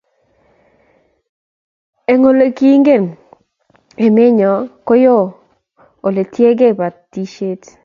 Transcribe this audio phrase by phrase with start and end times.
[2.11, 3.05] Eng' ole kingen
[4.05, 4.53] emenyo
[4.87, 5.25] ko yoo
[6.05, 7.61] ole tiegei batishet